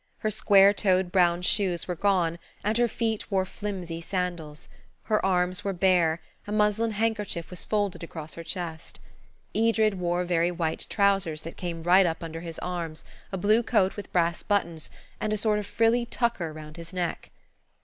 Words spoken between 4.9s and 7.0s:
Her arms were bare, and a muslin